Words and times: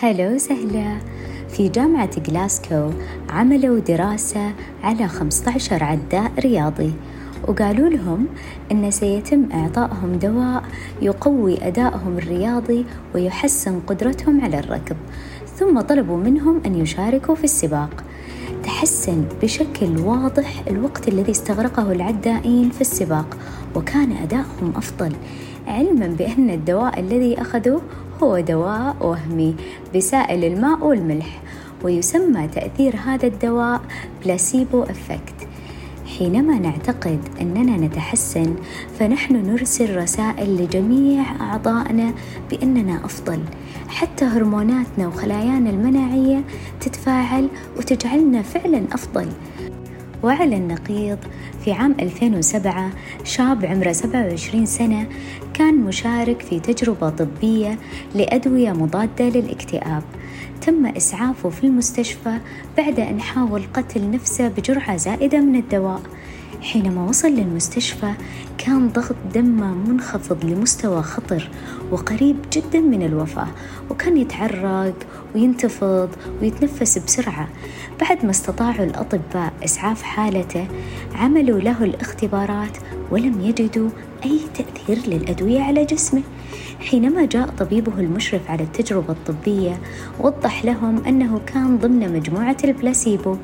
هلا 0.00 0.28
وسهلا. 0.28 0.98
في 1.48 1.68
جامعة 1.68 2.20
جلاسكو 2.20 2.90
عملوا 3.30 3.78
دراسة 3.78 4.52
على 4.82 5.08
15 5.08 5.84
عداء 5.84 6.32
رياضي 6.38 6.92
وقالوا 7.48 7.88
لهم 7.88 8.26
أن 8.72 8.90
سيتم 8.90 9.48
إعطائهم 9.52 10.18
دواء 10.18 10.62
يقوي 11.02 11.66
أدائهم 11.66 12.18
الرياضي 12.18 12.84
ويحسن 13.14 13.80
قدرتهم 13.80 14.40
على 14.40 14.58
الركض 14.58 14.96
ثم 15.56 15.80
طلبوا 15.80 16.16
منهم 16.16 16.60
أن 16.66 16.74
يشاركوا 16.74 17.34
في 17.34 17.44
السباق. 17.44 18.04
تحسن 18.76 19.24
بشكل 19.42 19.98
واضح 19.98 20.62
الوقت 20.70 21.08
الذي 21.08 21.30
استغرقه 21.30 21.92
العدائين 21.92 22.70
في 22.70 22.80
السباق 22.80 23.36
وكان 23.74 24.12
أدائهم 24.12 24.72
أفضل 24.76 25.12
علما 25.66 26.06
بأن 26.06 26.50
الدواء 26.50 27.00
الذي 27.00 27.40
أخذوه 27.40 27.82
هو 28.22 28.40
دواء 28.40 28.96
وهمي 29.00 29.56
بسائل 29.94 30.44
الماء 30.44 30.86
والملح 30.86 31.42
ويسمى 31.82 32.48
تأثير 32.48 32.96
هذا 32.96 33.26
الدواء 33.26 33.80
بلاسيبو 34.24 34.82
أفكت 34.82 35.35
حينما 36.18 36.58
نعتقد 36.58 37.18
أننا 37.40 37.76
نتحسن 37.86 38.54
فنحن 38.98 39.36
نرسل 39.36 39.96
رسائل 39.96 40.56
لجميع 40.56 41.22
أعضائنا 41.40 42.12
بأننا 42.50 43.04
أفضل. 43.04 43.38
حتى 43.88 44.24
هرموناتنا 44.24 45.08
وخلايانا 45.08 45.70
المناعية 45.70 46.44
تتفاعل 46.80 47.48
وتجعلنا 47.78 48.42
فعلا 48.42 48.82
أفضل. 48.92 49.28
وعلى 50.22 50.56
النقيض 50.56 51.18
في 51.64 51.72
عام 51.72 51.94
2007 52.00 52.90
شاب 53.24 53.64
عمره 53.64 53.92
27 53.92 54.66
سنة 54.66 55.06
كان 55.54 55.74
مشارك 55.76 56.42
في 56.42 56.60
تجربة 56.60 57.10
طبية 57.10 57.78
لأدوية 58.14 58.72
مضادة 58.72 59.28
للاكتئاب. 59.28 60.02
تم 60.60 60.86
إسعافه 60.86 61.48
في 61.48 61.64
المستشفى 61.64 62.38
بعد 62.76 63.00
أن 63.00 63.20
حاول 63.20 63.62
قتل 63.74 64.10
نفسه 64.10 64.48
بجرعة 64.48 64.96
زائدة 64.96 65.40
من 65.40 65.56
الدواء. 65.56 66.00
حينما 66.62 67.04
وصل 67.08 67.28
للمستشفى 67.28 68.12
كان 68.58 68.88
ضغط 68.88 69.16
دمه 69.34 69.74
منخفض 69.74 70.44
لمستوى 70.44 71.02
خطر 71.02 71.50
وقريب 71.90 72.36
جدا 72.52 72.80
من 72.80 73.02
الوفاة 73.02 73.48
وكان 73.90 74.16
يتعرق 74.16 74.94
وينتفض 75.34 76.08
ويتنفس 76.42 76.98
بسرعة. 76.98 77.48
بعد 78.00 78.24
ما 78.24 78.30
استطاعوا 78.30 78.84
الأطباء 78.84 79.52
إسعاف 79.64 80.02
حالته 80.02 80.66
عملوا 81.14 81.60
له 81.60 81.84
الاختبارات 81.84 82.76
ولم 83.10 83.40
يجدوا 83.40 83.88
أي 84.24 84.40
تأثير 84.54 85.14
للأدوية 85.14 85.60
على 85.60 85.84
جسمه. 85.84 86.22
حينما 86.80 87.24
جاء 87.24 87.48
طبيبه 87.48 88.00
المشرف 88.00 88.50
على 88.50 88.62
التجربة 88.62 89.12
الطبية 89.12 89.80
وضح 90.20 90.64
لهم 90.64 91.04
أنه 91.04 91.40
كان 91.46 91.78
ضمن 91.78 92.12
مجموعة 92.12 92.56
البلاسيبو. 92.64 93.36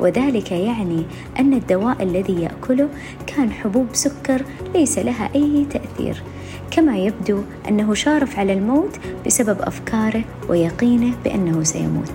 وذلك 0.00 0.52
يعني 0.52 1.04
أن 1.38 1.54
الدواء 1.54 2.02
الذي 2.02 2.42
يأكله 2.42 2.88
كان 3.26 3.52
حبوب 3.52 3.86
سكر 3.92 4.44
ليس 4.74 4.98
لها 4.98 5.30
أي 5.34 5.66
تأثير. 5.70 6.22
كما 6.70 6.98
يبدو 6.98 7.42
أنه 7.68 7.94
شارف 7.94 8.38
على 8.38 8.52
الموت 8.52 8.98
بسبب 9.26 9.62
أفكاره 9.62 10.24
ويقينه 10.48 11.14
بأنه 11.24 11.62
سيموت. 11.62 12.12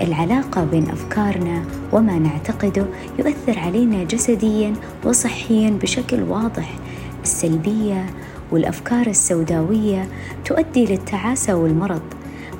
العلاقة 0.00 0.64
بين 0.64 0.90
أفكارنا 0.90 1.62
وما 1.92 2.18
نعتقده 2.18 2.86
يؤثر 3.18 3.58
علينا 3.58 4.04
جسديا 4.04 4.72
وصحيا 5.04 5.70
بشكل 5.70 6.22
واضح. 6.22 6.74
السلبية 7.22 8.06
والأفكار 8.52 9.06
السوداوية 9.06 10.08
تؤدي 10.44 10.86
للتعاسة 10.86 11.54
والمرض. 11.54 12.02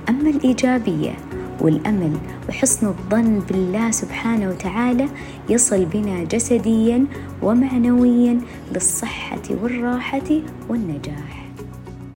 أما 0.09 0.31
الإيجابية 0.31 1.15
والأمل 1.61 2.12
وحسن 2.48 2.87
الظن 2.87 3.41
بالله 3.48 3.91
سبحانه 3.91 4.48
وتعالى 4.48 5.09
يصل 5.48 5.84
بنا 5.84 6.25
جسديا 6.25 7.05
ومعنويا 7.42 8.41
للصحة 8.75 9.43
والراحة 9.62 10.31
والنجاح. 10.69 11.47